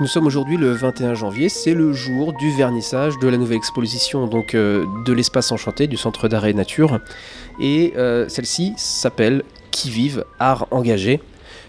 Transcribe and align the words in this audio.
Nous 0.00 0.08
sommes 0.08 0.26
aujourd'hui 0.26 0.56
le 0.56 0.72
21 0.72 1.14
janvier, 1.14 1.48
c'est 1.48 1.72
le 1.72 1.92
jour 1.92 2.32
du 2.32 2.50
vernissage 2.50 3.16
de 3.20 3.28
la 3.28 3.36
nouvelle 3.36 3.58
exposition 3.58 4.26
donc 4.26 4.56
euh, 4.56 4.86
de 5.06 5.12
l'espace 5.12 5.52
enchanté 5.52 5.86
du 5.86 5.96
Centre 5.96 6.26
d'art 6.26 6.46
et 6.46 6.52
nature. 6.52 6.98
Et 7.60 7.92
euh, 7.96 8.28
celle-ci 8.28 8.72
s'appelle 8.76 9.44
Qui 9.70 9.90
vive, 9.90 10.24
art 10.40 10.66
engagé. 10.72 11.20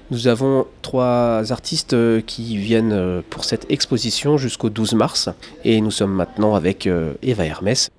Nous 0.09 0.27
avons 0.27 0.65
trois 0.81 1.51
artistes 1.51 1.93
euh, 1.93 2.19
qui 2.19 2.57
viennent 2.57 3.21
pour 3.29 3.45
cette 3.45 3.71
exposition 3.71 4.37
jusqu'au 4.37 4.71
12 4.71 4.93
mars. 4.93 5.29
Et 5.63 5.79
nous 5.79 5.91
sommes 5.91 6.13
maintenant 6.13 6.55
avec 6.55 6.89
Eva 7.21 7.45
Hermès. 7.45 7.91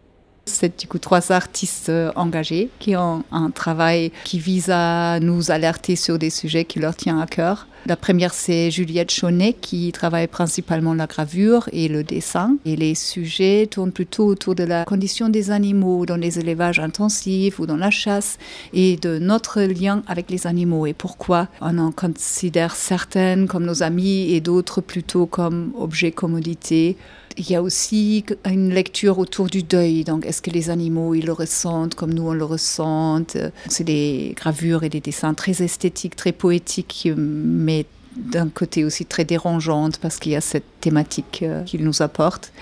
C'est 0.49 0.79
du 0.79 0.87
coup 0.87 1.01
trois 1.01 1.33
artistes 1.33 1.89
euh, 1.89 2.13
engagés 2.15 2.71
qui 2.79 2.97
ont 2.97 3.25
un 3.33 3.51
travail 3.51 4.13
qui 4.23 4.39
vise 4.39 4.71
à 4.71 5.19
nous 5.19 5.51
alerter 5.51 5.97
sur 5.97 6.21
des 6.21 6.31
sujets 6.31 6.65
qui 6.65 6.79
leur 6.79 6.95
tiennent 6.95 7.19
à 7.19 7.27
cœur. 7.27 7.67
La 7.87 7.97
première, 7.97 8.33
c'est 8.33 8.71
Juliette 8.71 9.13
Chaunet 9.13 9.53
qui 9.53 9.93
travaille 9.93 10.29
principalement 10.29 10.95
la 10.95 11.07
gravure 11.07 11.69
et 11.73 11.89
le 11.89 12.03
dessin. 12.03 12.57
Et 12.65 12.75
les 12.75 12.95
sujets 12.95 13.69
tournent 13.71 13.93
plutôt 13.93 14.27
autour 14.27 14.55
de 14.55 14.65
la 14.65 14.85
condition 14.85 15.29
des 15.29 15.51
animaux 15.51 16.07
dans 16.07 16.17
les 16.17 16.39
élevages 16.39 16.81
intensifs 16.81 17.59
ou 17.59 17.67
dans 17.67 17.77
la 17.77 17.91
chasse 17.91 18.39
et 18.73 18.97
de 18.97 19.19
notre 19.19 19.61
lien 19.61 20.03
avec 20.07 20.31
les 20.31 20.47
animaux 20.47 20.87
et 20.87 20.95
pourquoi 20.95 21.49
on 21.61 21.79
en 21.79 21.93
considère 21.93 22.75
certaines 22.75 23.47
comme 23.47 23.65
nos 23.65 23.83
amis 23.83 24.33
et 24.33 24.41
d'autres 24.41 24.81
plutôt 24.81 25.27
comme 25.27 25.73
objets 25.77 26.13
commodité 26.13 26.97
il 27.37 27.51
y 27.51 27.55
a 27.55 27.63
aussi 27.63 28.25
une 28.45 28.73
lecture 28.73 29.19
autour 29.19 29.47
du 29.47 29.63
deuil. 29.63 30.05
Donc, 30.05 30.25
est-ce 30.25 30.41
que 30.41 30.51
les 30.51 30.71
animaux, 30.71 31.15
ils 31.15 31.27
le 31.27 31.33
ressentent 31.33 31.95
comme 31.95 32.15
nous, 32.15 32.29
on 32.29 32.33
le 32.33 32.45
ressent 32.45 33.23
C'est 33.69 33.85
des 33.85 34.35
gravures 34.37 34.85
et 34.85 34.89
des 34.89 35.01
dessins 35.01 35.35
très 35.35 35.63
esthétiques, 35.63 36.17
très 36.17 36.33
poétiques, 36.33 37.09
mais 37.17 37.87
d'un 38.17 38.49
côté 38.49 38.85
aussi 38.85 39.05
très 39.05 39.25
dérangeantes 39.25 39.99
parce 39.99 40.19
qu'il 40.19 40.33
y 40.33 40.37
a 40.37 40.41
cette 40.41 40.65
thématique 40.81 41.41
euh, 41.43 41.63
qu'ils 41.65 41.85
nous 41.85 42.03
apportent. 42.03 42.53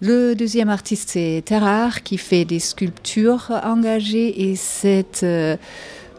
Le 0.00 0.34
deuxième 0.34 0.68
artiste, 0.68 1.10
c'est 1.10 1.42
Terrar, 1.44 2.02
qui 2.02 2.18
fait 2.18 2.44
des 2.44 2.58
sculptures 2.58 3.52
engagées 3.62 4.50
et 4.50 4.56
cette 4.56 5.20
euh, 5.22 5.56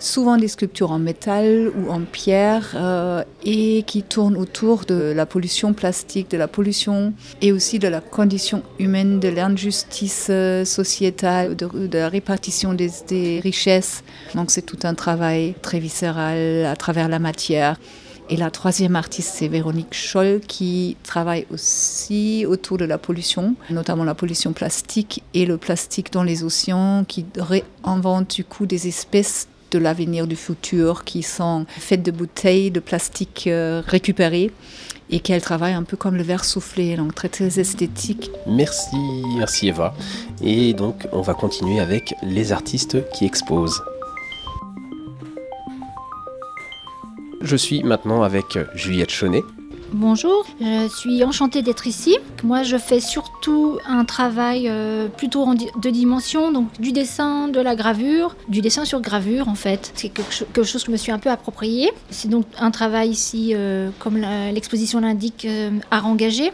souvent 0.03 0.35
des 0.35 0.49
sculptures 0.49 0.91
en 0.91 0.99
métal 0.99 1.71
ou 1.77 1.89
en 1.89 2.01
pierre 2.01 2.73
euh, 2.75 3.23
et 3.45 3.83
qui 3.83 4.03
tournent 4.03 4.35
autour 4.35 4.83
de 4.85 5.13
la 5.15 5.25
pollution 5.25 5.73
plastique, 5.73 6.29
de 6.29 6.37
la 6.37 6.49
pollution 6.49 7.13
et 7.41 7.53
aussi 7.53 7.79
de 7.79 7.87
la 7.87 8.01
condition 8.01 8.63
humaine, 8.79 9.21
de 9.21 9.29
l'injustice 9.29 10.27
euh, 10.29 10.65
sociétale, 10.65 11.55
de, 11.55 11.97
la 11.97 12.09
répartition 12.09 12.73
des, 12.73 12.89
des 13.07 13.39
richesses. 13.39 14.03
Donc 14.35 14.51
c'est 14.51 14.61
tout 14.61 14.79
un 14.83 14.93
travail 14.93 15.55
très 15.61 15.79
viscéral 15.79 16.65
à 16.65 16.75
travers 16.75 17.07
la 17.07 17.19
matière. 17.19 17.77
Et 18.29 18.37
la 18.37 18.51
troisième 18.51 18.95
artiste, 18.95 19.33
c'est 19.35 19.49
Véronique 19.49 19.93
Scholl, 19.93 20.39
qui 20.39 20.95
travaille 21.03 21.45
aussi 21.51 22.45
autour 22.47 22.77
de 22.77 22.85
la 22.85 22.97
pollution, 22.97 23.55
notamment 23.69 24.05
la 24.05 24.15
pollution 24.15 24.53
plastique 24.53 25.23
et 25.33 25.45
le 25.45 25.57
plastique 25.57 26.11
dans 26.11 26.23
les 26.23 26.43
océans, 26.43 27.03
qui 27.05 27.25
réinvente 27.37 28.35
du 28.35 28.45
coup 28.45 28.65
des 28.65 28.87
espèces 28.87 29.47
de 29.73 29.79
l'avenir 29.79 30.27
du 30.27 30.35
futur 30.35 31.03
qui 31.03 31.23
sont 31.23 31.65
faites 31.67 32.03
de 32.03 32.11
bouteilles 32.11 32.71
de 32.71 32.79
plastique 32.79 33.45
euh, 33.47 33.81
récupérées 33.85 34.51
et 35.09 35.19
qu'elle 35.19 35.41
travaille 35.41 35.73
un 35.73 35.83
peu 35.83 35.97
comme 35.97 36.15
le 36.15 36.23
verre 36.23 36.45
soufflé, 36.45 36.95
donc 36.95 37.13
très 37.15 37.29
très 37.29 37.59
esthétique. 37.59 38.31
Merci, 38.47 38.95
merci 39.37 39.67
Eva. 39.67 39.93
Et 40.41 40.73
donc 40.73 41.07
on 41.11 41.21
va 41.21 41.33
continuer 41.33 41.79
avec 41.79 42.13
les 42.23 42.51
artistes 42.51 42.97
qui 43.11 43.25
exposent. 43.25 43.81
Je 47.41 47.55
suis 47.57 47.83
maintenant 47.83 48.23
avec 48.23 48.57
Juliette 48.75 49.11
Chaunet. 49.11 49.43
Bonjour, 49.93 50.43
je 50.59 50.87
suis 50.87 51.23
enchantée 51.23 51.61
d'être 51.61 51.85
ici. 51.85 52.17
Moi, 52.43 52.63
je 52.63 52.77
fais 52.77 52.99
surtout 52.99 53.77
un 53.85 54.05
travail 54.05 54.67
euh, 54.67 55.07
plutôt 55.07 55.43
en 55.43 55.53
deux 55.53 55.91
dimensions, 55.91 56.51
donc 56.51 56.81
du 56.81 56.91
dessin, 56.91 57.47
de 57.47 57.59
la 57.59 57.75
gravure, 57.75 58.35
du 58.47 58.61
dessin 58.61 58.85
sur 58.85 59.01
gravure 59.01 59.47
en 59.49 59.53
fait. 59.53 59.91
C'est 59.93 60.09
quelque, 60.09 60.33
chose 60.63 60.81
que 60.81 60.87
je 60.87 60.91
me 60.91 60.97
suis 60.97 61.11
un 61.11 61.19
peu 61.19 61.29
approprié. 61.29 61.91
C'est 62.09 62.27
donc 62.27 62.47
un 62.57 62.71
travail 62.71 63.09
ici, 63.09 63.51
euh, 63.53 63.91
comme 63.99 64.17
l'exposition 64.17 64.99
l'indique, 64.99 65.45
euh, 65.45 65.69
art 65.91 66.07
engagé. 66.07 66.51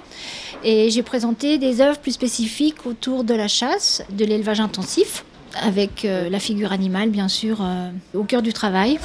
Et 0.65 0.89
j'ai 0.89 1.03
présenté 1.03 1.57
des 1.57 1.79
œuvres 1.79 1.99
plus 1.99 2.11
spécifiques 2.11 2.85
autour 2.85 3.23
de 3.23 3.33
la 3.33 3.47
chasse, 3.47 4.03
de 4.09 4.25
l'élevage 4.25 4.59
intensif, 4.59 5.23
avec 5.63 6.05
la 6.05 6.39
figure 6.39 6.73
animale 6.73 7.09
bien 7.09 7.29
sûr 7.29 7.65
au 8.13 8.23
cœur 8.23 8.41
du 8.41 8.51
travail 8.51 8.99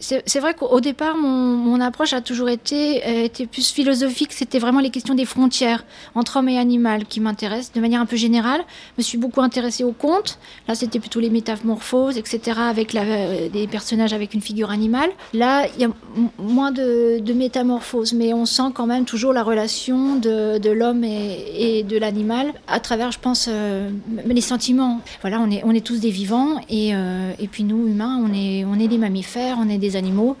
c'est 0.00 0.40
vrai 0.40 0.54
qu'au 0.54 0.80
départ, 0.80 1.16
mon, 1.16 1.80
approche 1.80 2.12
a 2.12 2.20
toujours 2.20 2.48
été, 2.48 3.24
été 3.24 3.46
plus 3.46 3.70
philosophique. 3.70 4.32
C'était 4.32 4.58
vraiment 4.58 4.80
les 4.80 4.90
questions 4.90 5.14
des 5.14 5.26
frontières 5.26 5.84
entre 6.14 6.38
homme 6.38 6.48
et 6.48 6.58
animal 6.58 7.04
qui 7.04 7.20
m'intéressent 7.20 7.72
de 7.72 7.80
manière 7.80 8.00
un 8.00 8.06
peu 8.06 8.16
générale. 8.16 8.60
Je 8.96 9.02
me 9.02 9.02
suis 9.02 9.18
beaucoup 9.18 9.40
intéressée 9.40 9.84
aux 9.84 9.92
contes. 9.92 10.38
Là, 10.68 10.74
c'était 10.74 10.98
plutôt 10.98 11.20
les 11.20 11.30
métamorphoses, 11.30 12.18
etc., 12.18 12.58
avec 12.58 12.94
euh, 12.94 13.48
des 13.48 13.66
personnages 13.66 14.12
avec 14.12 14.34
une 14.34 14.40
figure 14.40 14.70
animale. 14.70 15.10
Là, 15.34 15.66
il 15.76 15.82
y 15.82 15.84
a 15.84 15.90
moins 16.38 16.72
de, 16.72 17.20
métamorphoses, 17.32 18.12
mais 18.14 18.32
on 18.32 18.46
sent 18.46 18.70
quand 18.74 18.86
même 18.86 19.04
toujours 19.04 19.32
la 19.32 19.42
relation 19.42 20.16
de, 20.16 20.70
l'homme 20.70 21.04
et, 21.04 21.82
de 21.82 21.98
l'animal 21.98 22.52
à 22.66 22.80
travers, 22.80 23.12
je 23.12 23.18
pense, 23.18 23.48
euh, 23.48 23.90
les 24.26 24.40
sentiments. 24.40 25.00
Voilà, 25.20 25.40
on 25.40 25.74
est, 25.74 25.80
tous 25.86 26.00
des 26.00 26.10
vivants 26.10 26.60
et, 26.68 26.94
euh, 26.94 27.32
et 27.38 27.46
puis 27.46 27.62
nous, 27.62 27.86
humains, 27.86 28.20
on 28.24 28.34
est, 28.34 28.64
on 28.64 28.74
est 28.80 28.88
des 28.88 28.98
mammifères, 28.98 29.58
on 29.60 29.68
est 29.68 29.78
des 29.78 29.85
animaux. 29.94 30.36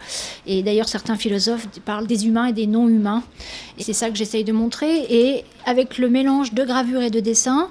Et 0.46 0.62
d'ailleurs, 0.64 0.88
certains 0.88 1.16
philosophes 1.16 1.68
parlent 1.84 2.08
des 2.08 2.26
humains 2.26 2.46
et 2.46 2.52
des 2.52 2.66
non-humains. 2.66 3.22
Et 3.78 3.84
c'est 3.84 3.92
ça 3.92 4.10
que 4.10 4.16
j'essaye 4.16 4.42
de 4.42 4.52
montrer. 4.52 5.06
Et 5.10 5.44
avec 5.64 5.98
le 5.98 6.08
mélange 6.08 6.54
de 6.54 6.64
gravure 6.64 7.02
et 7.02 7.10
de 7.10 7.20
dessin, 7.20 7.68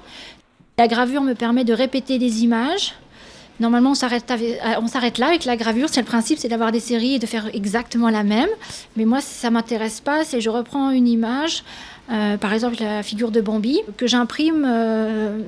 la 0.78 0.88
gravure 0.88 1.22
me 1.22 1.34
permet 1.34 1.64
de 1.64 1.74
répéter 1.74 2.18
des 2.18 2.44
images. 2.44 2.94
Normalement, 3.58 3.92
on 3.92 3.94
s'arrête, 3.94 4.32
on 4.80 4.86
s'arrête 4.86 5.18
là 5.18 5.28
avec 5.28 5.44
la 5.44 5.56
gravure. 5.56 5.88
C'est 5.90 6.00
le 6.00 6.06
principe, 6.06 6.38
c'est 6.38 6.48
d'avoir 6.48 6.72
des 6.72 6.80
séries 6.80 7.14
et 7.14 7.18
de 7.18 7.26
faire 7.26 7.48
exactement 7.54 8.10
la 8.10 8.22
même. 8.22 8.48
Mais 8.96 9.04
moi, 9.04 9.20
ça 9.20 9.50
m'intéresse 9.50 10.00
pas. 10.00 10.24
C'est 10.24 10.40
je 10.40 10.50
reprends 10.50 10.90
une 10.90 11.08
image, 11.08 11.64
euh, 12.12 12.36
par 12.36 12.52
exemple 12.52 12.76
la 12.80 13.02
figure 13.02 13.30
de 13.30 13.40
Bambi, 13.40 13.80
que 13.96 14.06
j'imprime 14.06 14.66
euh, 14.68 15.40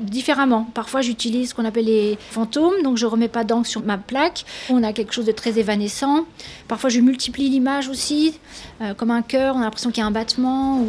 différemment. 0.00 0.66
Parfois, 0.74 1.02
j'utilise 1.02 1.50
ce 1.50 1.54
qu'on 1.54 1.64
appelle 1.66 1.84
les 1.84 2.18
fantômes, 2.30 2.82
donc 2.82 2.96
je 2.96 3.06
remets 3.06 3.28
pas 3.28 3.44
d'encre 3.44 3.68
sur 3.68 3.84
ma 3.84 3.98
plaque. 3.98 4.44
On 4.70 4.82
a 4.82 4.92
quelque 4.92 5.12
chose 5.12 5.26
de 5.26 5.32
très 5.32 5.58
évanescent. 5.58 6.24
Parfois, 6.66 6.88
je 6.88 7.00
multiplie 7.00 7.48
l'image 7.48 7.88
aussi, 7.88 8.38
euh, 8.80 8.94
comme 8.94 9.10
un 9.10 9.22
cœur, 9.22 9.54
on 9.56 9.60
a 9.60 9.64
l'impression 9.64 9.90
qu'il 9.90 10.00
y 10.00 10.04
a 10.04 10.06
un 10.06 10.10
battement. 10.10 10.84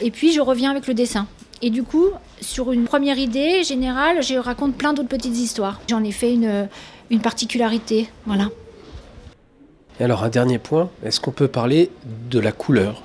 Et 0.00 0.10
puis, 0.10 0.32
je 0.32 0.40
reviens 0.40 0.70
avec 0.70 0.86
le 0.86 0.94
dessin. 0.94 1.26
Et 1.62 1.70
du 1.70 1.82
coup, 1.82 2.06
sur 2.40 2.72
une 2.72 2.84
première 2.84 3.18
idée 3.18 3.64
générale, 3.64 4.22
je 4.22 4.34
raconte 4.34 4.76
plein 4.76 4.92
d'autres 4.92 5.08
petites 5.08 5.36
histoires. 5.36 5.80
J'en 5.88 6.04
ai 6.04 6.12
fait 6.12 6.34
une, 6.34 6.68
une 7.10 7.20
particularité, 7.20 8.08
voilà. 8.26 8.50
Et 9.98 10.04
alors, 10.04 10.24
un 10.24 10.28
dernier 10.28 10.58
point, 10.58 10.90
est-ce 11.04 11.20
qu'on 11.20 11.30
peut 11.30 11.48
parler 11.48 11.90
de 12.30 12.38
la 12.38 12.52
couleur? 12.52 13.02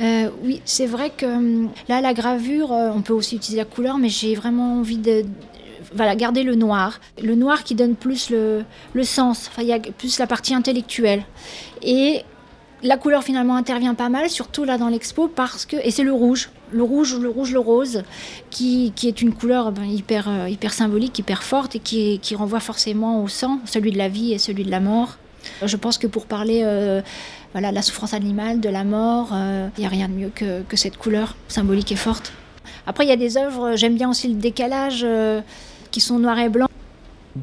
Euh, 0.00 0.30
oui, 0.42 0.62
c'est 0.64 0.86
vrai 0.86 1.10
que 1.10 1.26
hum, 1.26 1.70
là, 1.88 2.00
la 2.00 2.14
gravure, 2.14 2.72
euh, 2.72 2.90
on 2.94 3.02
peut 3.02 3.12
aussi 3.12 3.36
utiliser 3.36 3.58
la 3.58 3.64
couleur, 3.64 3.98
mais 3.98 4.08
j'ai 4.08 4.34
vraiment 4.34 4.78
envie 4.78 4.96
de, 4.96 5.24
voilà, 5.94 6.14
garder 6.16 6.44
le 6.44 6.54
noir. 6.54 7.00
Le 7.22 7.34
noir 7.34 7.64
qui 7.64 7.74
donne 7.74 7.96
plus 7.96 8.30
le, 8.30 8.64
le 8.94 9.04
sens, 9.04 9.48
enfin, 9.48 9.62
il 9.62 9.68
y 9.68 9.72
a 9.72 9.80
plus 9.80 10.18
la 10.18 10.26
partie 10.26 10.54
intellectuelle. 10.54 11.24
Et 11.82 12.22
la 12.82 12.96
couleur 12.96 13.22
finalement 13.22 13.56
intervient 13.56 13.94
pas 13.94 14.08
mal, 14.08 14.28
surtout 14.28 14.64
là 14.64 14.78
dans 14.78 14.88
l'expo, 14.88 15.28
parce 15.28 15.66
que. 15.66 15.76
Et 15.84 15.90
c'est 15.90 16.02
le 16.02 16.12
rouge, 16.12 16.50
le 16.70 16.82
rouge, 16.82 17.16
le 17.18 17.28
rouge, 17.28 17.52
le 17.52 17.60
rose, 17.60 18.02
qui, 18.50 18.92
est 19.04 19.22
une 19.22 19.32
couleur 19.32 19.72
ben, 19.72 19.84
hyper, 19.84 20.28
euh, 20.28 20.48
hyper 20.48 20.72
symbolique, 20.72 21.18
hyper 21.18 21.42
forte 21.42 21.76
et 21.76 21.78
qui, 21.78 22.34
renvoie 22.34 22.60
forcément 22.60 23.22
au 23.22 23.28
sang, 23.28 23.60
celui 23.66 23.92
de 23.92 23.98
la 23.98 24.08
vie 24.08 24.32
et 24.32 24.38
celui 24.38 24.64
de 24.64 24.70
la 24.70 24.80
mort. 24.80 25.16
Je 25.64 25.76
pense 25.76 25.98
que 25.98 26.06
pour 26.06 26.26
parler 26.26 26.62
voilà, 27.52 27.70
la 27.70 27.82
souffrance 27.82 28.14
animale, 28.14 28.60
de 28.60 28.68
la 28.68 28.84
mort. 28.84 29.28
Il 29.32 29.36
euh, 29.36 29.68
n'y 29.78 29.86
a 29.86 29.88
rien 29.88 30.08
de 30.08 30.14
mieux 30.14 30.32
que, 30.34 30.62
que, 30.62 30.76
cette 30.76 30.96
couleur 30.96 31.36
symbolique 31.48 31.92
et 31.92 31.96
forte. 31.96 32.32
Après, 32.86 33.04
il 33.04 33.08
y 33.08 33.12
a 33.12 33.16
des 33.16 33.36
œuvres, 33.36 33.76
j'aime 33.76 33.94
bien 33.94 34.10
aussi 34.10 34.28
le 34.28 34.34
décalage, 34.34 35.02
euh, 35.04 35.40
qui 35.90 36.00
sont 36.00 36.18
noir 36.18 36.38
et 36.38 36.48
blanc. 36.48 36.68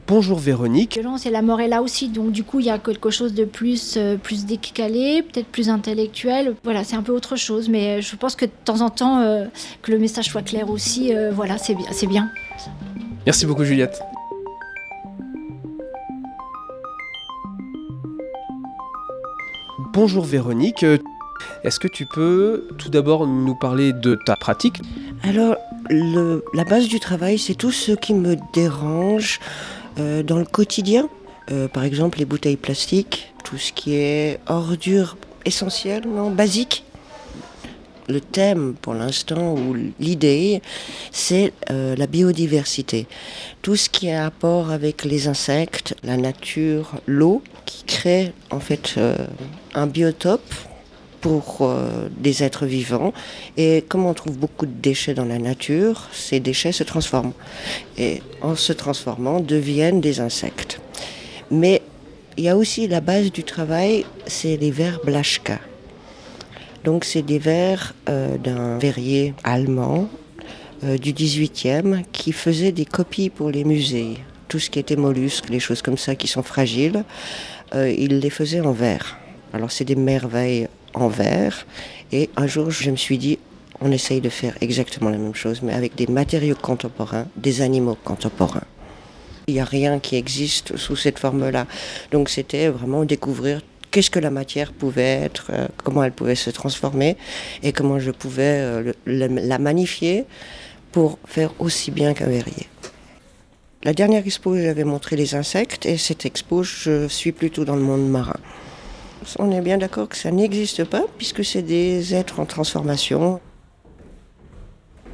Bonjour 0.07 0.38
Véronique. 0.38 0.97
Et 0.97 1.30
la 1.31 1.41
mort 1.41 1.62
est 1.62 1.68
là 1.68 1.81
aussi, 1.81 2.09
donc 2.09 2.31
du 2.31 2.44
coup 2.44 2.59
il 2.59 2.68
y 2.68 2.69
a 2.69 2.77
quelque 2.77 3.09
chose 3.09 3.33
de 3.33 3.44
plus, 3.44 3.95
euh, 3.97 4.18
plus 4.18 4.45
décalé, 4.45 5.24
peut-être 5.24 5.47
plus 5.47 5.69
intellectuel. 5.69 6.56
Voilà, 6.63 6.83
c'est 6.83 6.95
un 6.95 7.01
peu 7.01 7.12
autre 7.12 7.36
chose, 7.36 7.69
mais 7.69 8.01
je 8.01 8.15
pense 8.15 8.36
que 8.36 8.45
de 8.45 8.51
temps 8.65 8.81
en 8.81 8.89
temps, 8.89 9.47
que 9.81 9.91
le 9.91 9.97
message 9.97 10.25
soit 10.25 10.44
clair 10.44 10.69
aussi, 10.69 11.12
voilà, 11.33 11.57
c'est 11.57 11.74
bien, 11.74 11.88
c'est 11.91 12.07
bien. 12.07 12.30
Merci 13.25 13.47
beaucoup 13.47 13.63
Juliette. 13.63 14.00
Bonjour 19.91 20.24
Véronique, 20.24 20.86
est-ce 21.63 21.80
que 21.80 21.88
tu 21.88 22.06
peux 22.06 22.68
tout 22.77 22.89
d'abord 22.89 23.25
nous 23.25 23.56
parler 23.56 23.91
de 23.91 24.18
ta 24.25 24.36
pratique? 24.36 24.81
Alors, 25.24 25.56
la 25.89 26.63
base 26.63 26.88
du 26.88 27.00
travail, 27.00 27.39
c'est 27.39 27.56
tout 27.56 27.71
ce 27.71 27.94
qui 27.94 28.13
me 28.13 28.38
dérange 28.53 29.39
euh, 30.00 30.24
dans 30.24 30.38
le 30.38 30.46
quotidien. 30.46 31.10
Euh, 31.51 31.68
par 31.68 31.84
exemple, 31.84 32.19
les 32.19 32.25
bouteilles 32.25 32.57
plastiques, 32.57 33.34
tout 33.44 33.57
ce 33.57 33.74
qui 33.74 33.96
est 33.96 34.40
ordure 34.48 35.18
essentielle, 35.46 36.04
non, 36.07 36.31
basique. 36.31 36.84
le 38.07 38.22
thème 38.22 38.74
pour 38.81 38.96
l'instant 38.96 39.54
ou 39.54 39.75
l'idée, 40.00 40.62
c'est 41.12 41.54
euh, 41.69 41.96
la 41.96 42.07
biodiversité. 42.07 43.07
Tout 43.62 43.75
ce 43.75 43.90
qui 43.90 44.10
a 44.10 44.24
rapport 44.24 44.72
avec 44.72 45.06
les 45.06 45.28
insectes, 45.28 45.96
la 46.04 46.18
nature, 46.18 46.96
l'eau, 47.06 47.44
qui 47.66 47.84
crée 47.84 48.34
en 48.50 48.60
fait 48.60 48.96
un 49.75 49.86
biotope 49.86 50.54
pour 51.21 51.60
euh, 51.62 52.07
des 52.18 52.44
êtres 52.44 52.66
vivants. 52.66 53.13
Et 53.57 53.83
comme 53.88 54.06
on 54.06 54.13
trouve 54.13 54.38
beaucoup 54.38 54.66
de 54.66 54.71
déchets 54.71 55.13
dans 55.13 55.25
la 55.25 55.39
nature, 55.39 56.07
ces 56.12 56.39
déchets 56.39 56.71
se 56.71 56.83
transforment. 56.83 57.33
Et 57.98 58.21
en 58.42 58.56
se 58.56 58.74
transformant, 58.74 59.39
deviennent 59.39 60.01
des 60.01 60.19
insectes. 60.19 60.80
Mais 61.51 61.81
il 62.38 62.44
y 62.44 62.50
a 62.50 62.56
aussi 62.56 62.88
la 62.88 63.01
base 63.01 63.31
du 63.31 63.44
travail, 63.44 64.06
c'est 64.27 64.57
les 64.57 64.71
vers 64.71 65.00
Blaschka. 65.04 65.60
Donc 66.83 67.04
c'est 67.04 67.22
des 67.22 67.39
vers 67.39 67.94
euh, 68.07 68.38
d'un 68.38 68.77
verrier 68.77 69.33
allemand 69.44 70.07
euh, 70.86 70.98
du 70.98 71.12
18e 71.12 72.04
qui 72.13 72.31
faisait 72.31 72.72
des 72.72 72.86
copies 72.86 73.30
pour 73.30 73.50
les 73.50 73.65
musées. 73.65 74.18
Tout 74.48 74.60
ce 74.60 74.69
qui 74.69 74.80
était 74.80 74.95
mollusques, 74.95 75.50
les 75.50 75.60
choses 75.60 75.81
comme 75.81 75.98
ça 75.98 76.15
qui 76.15 76.27
sont 76.27 76.42
fragiles, 76.42 77.04
il 77.75 78.18
les 78.18 78.31
faisait 78.31 78.62
en 78.62 78.72
verre. 78.72 79.19
Alors 79.54 79.72
c'est 79.72 79.86
des 79.86 79.95
merveilles 79.95 80.68
en 80.94 81.07
verre. 81.07 81.65
Et 82.12 82.30
un 82.36 82.47
jour 82.47 82.71
je 82.71 82.91
me 82.91 82.95
suis 82.95 83.18
dit, 83.18 83.39
on 83.81 83.91
essaye 83.91 84.21
de 84.21 84.30
faire 84.30 84.56
exactement 84.62 85.09
la 85.09 85.18
même 85.18 85.36
chose, 85.36 85.62
mais 85.62 85.74
avec 85.74 85.95
des 85.95 86.07
matériaux 86.07 86.56
contemporains, 86.56 87.27
des 87.36 87.62
animaux 87.62 87.97
contemporains. 88.03 88.63
Il 89.47 89.53
n'y 89.53 89.59
a 89.59 89.65
rien 89.65 90.00
qui 90.00 90.15
existe 90.15 90.77
sous 90.77 90.95
cette 90.95 91.18
forme-là. 91.18 91.65
Donc 92.12 92.30
c'était 92.30 92.68
vraiment 92.68 93.03
découvrir 93.06 93.62
qu'est-ce 93.89 94.12
que 94.12 94.19
la 94.19 94.30
matière 94.30 94.74
pouvait 94.74 95.21
être, 95.24 95.47
euh, 95.51 95.68
comment 95.83 96.03
elle 96.03 96.12
pouvait 96.12 96.36
se 96.36 96.50
transformer 96.51 97.18
et 97.63 97.71
comment 97.71 98.00
je 98.00 98.12
pouvais 98.12 98.59
euh, 98.59 98.94
la 99.06 99.57
magnifier 99.57 100.25
pour 100.91 101.18
faire 101.25 101.51
aussi 101.59 101.91
bien 101.91 102.13
qu'un 102.13 102.27
verrier. 102.27 102.68
La 103.83 103.94
dernière 103.94 104.25
expo, 104.25 104.57
j'avais 104.57 104.83
montré 104.83 105.15
les 105.15 105.36
insectes 105.36 105.86
et 105.86 105.97
cette 105.97 106.25
expo, 106.25 106.63
je 106.63 107.07
suis 107.07 107.31
plutôt 107.31 107.63
dans 107.63 107.77
le 107.77 107.81
monde 107.81 108.09
marin. 108.09 108.36
On 109.38 109.52
est 109.52 109.62
bien 109.62 109.78
d'accord 109.78 110.10
que 110.10 110.18
ça 110.18 110.31
n'existe 110.31 110.84
pas 110.84 111.04
puisque 111.18 111.46
c'est 111.46 111.62
des 111.62 112.16
êtres 112.16 112.40
en 112.40 112.46
transformation. 112.46 113.40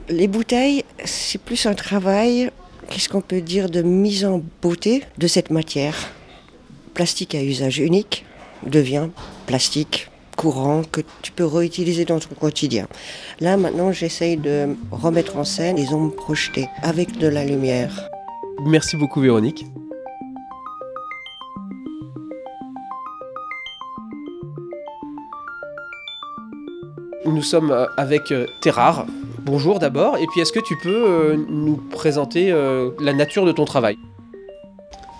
Les 0.07 0.27
bouteilles, 0.27 0.85
c'est 1.03 1.41
plus 1.41 1.65
un 1.65 1.73
travail, 1.73 2.51
qu'est-ce 2.89 3.09
qu'on 3.09 3.21
peut 3.21 3.41
dire, 3.41 3.69
de 3.69 3.81
mise 3.81 4.23
en 4.23 4.41
beauté 4.61 5.03
de 5.17 5.27
cette 5.27 5.49
matière. 5.49 5.95
Plastique 6.93 7.35
à 7.35 7.43
usage 7.43 7.79
unique, 7.79 8.25
devient 8.65 9.09
plastique 9.47 10.09
courant 10.35 10.83
que 10.83 11.01
tu 11.21 11.31
peux 11.31 11.45
réutiliser 11.45 12.05
dans 12.05 12.19
ton 12.19 12.35
quotidien. 12.35 12.87
Là 13.39 13.57
maintenant 13.57 13.91
j'essaye 13.91 14.37
de 14.37 14.75
remettre 14.91 15.37
en 15.37 15.43
scène 15.43 15.77
les 15.77 15.93
ombres 15.93 16.15
projetées 16.15 16.67
avec 16.83 17.17
de 17.17 17.27
la 17.27 17.45
lumière. 17.45 18.09
Merci 18.65 18.97
beaucoup 18.97 19.21
Véronique. 19.21 19.65
Nous 27.25 27.41
sommes 27.41 27.71
euh, 27.71 27.87
avec 27.97 28.31
euh, 28.31 28.45
Terrar. 28.61 29.07
Bonjour 29.41 29.79
d'abord, 29.79 30.17
et 30.17 30.27
puis 30.27 30.41
est-ce 30.41 30.53
que 30.53 30.59
tu 30.59 30.77
peux 30.77 31.05
euh, 31.07 31.35
nous 31.49 31.75
présenter 31.75 32.51
la 32.99 33.13
nature 33.13 33.45
de 33.45 33.51
ton 33.51 33.65
travail? 33.65 33.97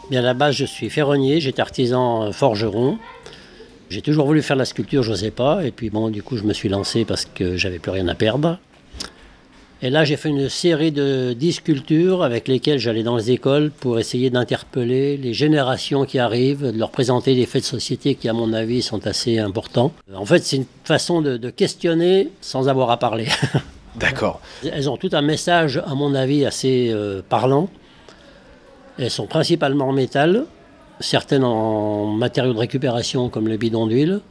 Bien 0.09 0.19
à 0.19 0.23
la 0.23 0.33
base, 0.33 0.55
je 0.55 0.65
suis 0.65 0.89
ferronnier, 0.89 1.39
j'étais 1.39 1.61
artisan 1.61 2.31
forgeron. 2.31 2.97
J'ai 3.89 4.01
toujours 4.01 4.25
voulu 4.25 4.41
faire 4.41 4.55
la 4.55 4.65
sculpture, 4.65 5.03
je 5.03 5.11
n'osais 5.11 5.31
pas. 5.31 5.63
Et 5.63 5.71
puis 5.71 5.89
bon, 5.89 6.09
du 6.09 6.21
coup, 6.23 6.37
je 6.37 6.43
me 6.43 6.53
suis 6.53 6.69
lancé 6.69 7.05
parce 7.05 7.25
que 7.25 7.57
j'avais 7.57 7.79
plus 7.79 7.91
rien 7.91 8.07
à 8.07 8.15
perdre. 8.15 8.59
Et 9.81 9.89
là, 9.89 10.05
j'ai 10.05 10.15
fait 10.15 10.29
une 10.29 10.47
série 10.47 10.91
de 10.91 11.33
10 11.33 11.53
sculptures 11.53 12.23
avec 12.23 12.47
lesquelles 12.47 12.79
j'allais 12.79 13.03
dans 13.03 13.17
les 13.17 13.31
écoles 13.31 13.71
pour 13.71 13.99
essayer 13.99 14.29
d'interpeller 14.29 15.17
les 15.17 15.33
générations 15.33 16.05
qui 16.05 16.17
arrivent, 16.17 16.71
de 16.71 16.77
leur 16.77 16.91
présenter 16.91 17.35
des 17.35 17.45
faits 17.45 17.63
de 17.63 17.67
société 17.67 18.15
qui, 18.15 18.29
à 18.29 18.33
mon 18.33 18.53
avis, 18.53 18.81
sont 18.81 19.05
assez 19.05 19.37
importants. 19.37 19.91
En 20.13 20.25
fait, 20.25 20.43
c'est 20.43 20.57
une 20.57 20.65
façon 20.85 21.21
de, 21.21 21.49
questionner 21.49 22.29
sans 22.39 22.69
avoir 22.69 22.89
à 22.89 22.97
parler. 22.97 23.27
D'accord. 23.97 24.39
Elles 24.63 24.89
ont 24.89 24.97
tout 24.97 25.09
un 25.11 25.21
message, 25.21 25.81
à 25.85 25.93
mon 25.93 26.15
avis, 26.15 26.45
assez 26.45 26.89
euh, 26.91 27.21
parlant. 27.27 27.69
Elles 28.97 29.11
sont 29.11 29.27
principalement 29.27 29.89
en 29.89 29.93
métal 29.93 30.45
certaines 31.01 31.43
en 31.43 32.05
matériaux 32.07 32.53
de 32.53 32.59
récupération 32.59 33.27
comme 33.27 33.49
le 33.49 33.57
bidon 33.57 33.87
d'huile. 33.87 34.21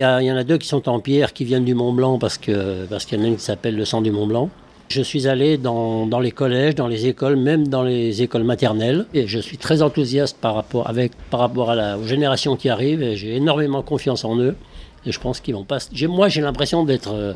Il 0.00 0.04
y, 0.04 0.30
en 0.30 0.36
a 0.36 0.44
deux 0.44 0.58
qui 0.58 0.68
sont 0.68 0.88
en 0.88 1.00
pierre 1.00 1.32
qui 1.32 1.44
viennent 1.44 1.64
du 1.64 1.74
Mont 1.74 1.92
Blanc 1.92 2.20
parce 2.20 2.38
qu'il 2.38 2.86
parce 2.88 3.04
qu'il 3.04 3.18
y 3.18 3.20
en 3.20 3.24
a 3.24 3.28
une 3.28 3.36
qui 3.36 3.42
s'appelle 3.42 3.74
le 3.74 3.84
sang 3.84 4.00
du 4.00 4.12
Mont 4.12 4.28
Blanc. 4.28 4.48
Je 4.88 5.02
suis 5.02 5.28
allé 5.28 5.58
dans, 5.58 6.06
les 6.20 6.30
collèges, 6.30 6.74
dans 6.74 6.86
les 6.86 7.06
écoles, 7.06 7.36
même 7.36 7.68
dans 7.68 7.82
les 7.82 8.22
écoles 8.22 8.44
maternelles. 8.44 9.06
Et 9.12 9.26
je 9.26 9.38
suis 9.38 9.58
très 9.58 9.82
enthousiaste 9.82 10.38
par 10.40 10.54
rapport, 10.54 10.88
avec, 10.88 11.12
par 11.30 11.50
aux 11.54 12.06
générations 12.06 12.56
qui 12.56 12.70
arrivent. 12.70 13.14
J'ai 13.14 13.36
énormément 13.36 13.82
confiance 13.82 14.24
en 14.24 14.38
eux. 14.38 14.56
Et 15.04 15.12
je 15.12 15.20
pense 15.20 15.40
qu'ils 15.40 15.54
vont 15.54 15.64
pas. 15.64 15.78
Moi, 16.08 16.28
j'ai 16.28 16.40
l'impression 16.40 16.84
d'être. 16.84 17.12
Euh, 17.12 17.34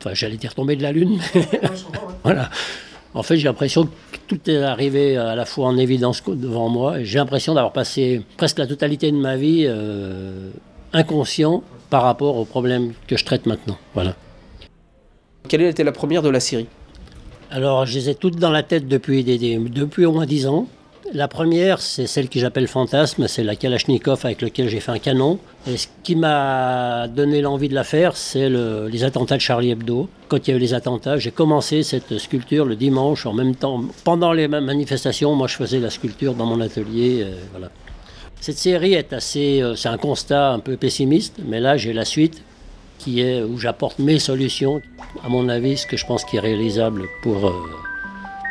enfin, 0.00 0.14
j'allais 0.14 0.36
dire 0.36 0.54
tomber 0.54 0.76
de 0.76 0.82
la 0.82 0.92
lune. 0.92 1.20
voilà. 2.24 2.48
En 3.14 3.22
fait, 3.22 3.36
j'ai 3.36 3.44
l'impression 3.44 3.84
que 3.84 4.18
tout 4.26 4.50
est 4.50 4.62
arrivé 4.62 5.18
à 5.18 5.34
la 5.34 5.44
fois 5.44 5.66
en 5.66 5.76
évidence 5.76 6.22
devant 6.26 6.70
moi. 6.70 7.02
J'ai 7.02 7.18
l'impression 7.18 7.52
d'avoir 7.54 7.72
passé 7.72 8.22
presque 8.38 8.58
la 8.58 8.66
totalité 8.66 9.12
de 9.12 9.16
ma 9.16 9.36
vie 9.36 9.64
euh, 9.66 10.50
inconscient 10.94 11.62
par 11.90 12.02
rapport 12.02 12.38
aux 12.38 12.46
problèmes 12.46 12.94
que 13.06 13.18
je 13.18 13.24
traite 13.26 13.44
maintenant. 13.44 13.76
Voilà. 13.92 14.16
Quelle 15.52 15.60
était 15.60 15.84
la 15.84 15.92
première 15.92 16.22
de 16.22 16.30
la 16.30 16.40
série 16.40 16.66
Alors, 17.50 17.84
je 17.84 17.98
les 17.98 18.08
ai 18.08 18.14
toutes 18.14 18.36
dans 18.36 18.48
la 18.48 18.62
tête 18.62 18.88
depuis, 18.88 19.22
depuis 19.22 20.06
au 20.06 20.12
moins 20.12 20.24
dix 20.24 20.46
ans. 20.46 20.66
La 21.12 21.28
première, 21.28 21.78
c'est 21.82 22.06
celle 22.06 22.30
que 22.30 22.40
j'appelle 22.40 22.66
Fantasme, 22.66 23.28
c'est 23.28 23.44
la 23.44 23.54
Kalachnikov 23.54 24.20
avec 24.24 24.40
laquelle 24.40 24.70
j'ai 24.70 24.80
fait 24.80 24.92
un 24.92 24.98
canon. 24.98 25.38
Et 25.66 25.76
ce 25.76 25.88
qui 26.04 26.16
m'a 26.16 27.06
donné 27.06 27.42
l'envie 27.42 27.68
de 27.68 27.74
la 27.74 27.84
faire, 27.84 28.16
c'est 28.16 28.48
les 28.48 29.04
attentats 29.04 29.36
de 29.36 29.42
Charlie 29.42 29.72
Hebdo. 29.72 30.08
Quand 30.28 30.48
il 30.48 30.52
y 30.52 30.54
a 30.54 30.56
eu 30.56 30.58
les 30.58 30.72
attentats, 30.72 31.18
j'ai 31.18 31.32
commencé 31.32 31.82
cette 31.82 32.16
sculpture 32.16 32.64
le 32.64 32.74
dimanche, 32.74 33.26
en 33.26 33.34
même 33.34 33.54
temps, 33.54 33.82
pendant 34.04 34.32
les 34.32 34.48
manifestations, 34.48 35.34
moi 35.34 35.48
je 35.48 35.56
faisais 35.56 35.80
la 35.80 35.90
sculpture 35.90 36.32
dans 36.32 36.46
mon 36.46 36.62
atelier. 36.62 37.24
Euh, 37.24 37.34
voilà. 37.50 37.68
Cette 38.40 38.56
série 38.56 38.94
est 38.94 39.12
assez, 39.12 39.60
euh, 39.60 39.74
c'est 39.74 39.90
un 39.90 39.98
constat 39.98 40.52
un 40.52 40.60
peu 40.60 40.78
pessimiste, 40.78 41.40
mais 41.46 41.60
là 41.60 41.76
j'ai 41.76 41.92
la 41.92 42.06
suite 42.06 42.42
qui 43.02 43.20
est 43.20 43.42
où 43.42 43.58
j'apporte 43.58 43.98
mes 43.98 44.18
solutions, 44.18 44.80
à 45.24 45.28
mon 45.28 45.48
avis, 45.48 45.76
ce 45.76 45.86
que 45.86 45.96
je 45.96 46.06
pense 46.06 46.24
qui 46.24 46.36
est 46.36 46.40
réalisable 46.40 47.02
pour, 47.22 47.46
euh, 47.46 47.52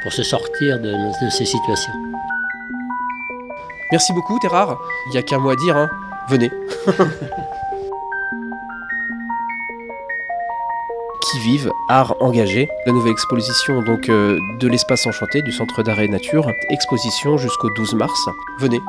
pour 0.04 0.12
se 0.12 0.24
sortir 0.24 0.80
de 0.80 1.30
ces 1.30 1.46
situations. 1.46 1.94
Merci 3.92 4.14
beaucoup, 4.14 4.40
Terrar. 4.40 4.78
Il 5.08 5.12
n'y 5.12 5.18
a 5.18 5.24
qu'un 5.24 5.40
mot 5.40 5.50
à 5.50 5.56
dire, 5.56 5.76
hein. 5.76 5.90
Venez. 6.30 6.50
qui 11.32 11.40
vivent, 11.40 11.72
art 11.88 12.16
engagé. 12.20 12.70
La 12.86 12.94
nouvelle 12.94 13.12
exposition 13.12 13.82
donc 13.82 14.10
euh, 14.10 14.40
de 14.60 14.68
l'espace 14.68 15.06
enchanté 15.08 15.42
du 15.42 15.52
Centre 15.52 15.84
d'art 15.84 16.00
et 16.00 16.08
nature. 16.08 16.52
Exposition 16.70 17.38
jusqu'au 17.38 17.70
12 17.70 17.94
mars. 17.96 18.30
Venez. 18.60 18.80